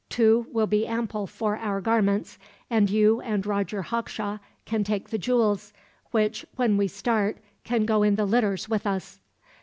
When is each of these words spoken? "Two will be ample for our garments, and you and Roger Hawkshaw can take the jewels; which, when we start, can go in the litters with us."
"Two 0.09 0.47
will 0.51 0.65
be 0.65 0.87
ample 0.87 1.27
for 1.27 1.57
our 1.57 1.79
garments, 1.79 2.39
and 2.71 2.89
you 2.89 3.21
and 3.21 3.45
Roger 3.45 3.83
Hawkshaw 3.83 4.39
can 4.65 4.83
take 4.83 5.09
the 5.11 5.19
jewels; 5.19 5.73
which, 6.09 6.43
when 6.55 6.75
we 6.75 6.87
start, 6.87 7.37
can 7.63 7.85
go 7.85 8.01
in 8.01 8.15
the 8.15 8.25
litters 8.25 8.67
with 8.67 8.87
us." 8.87 9.19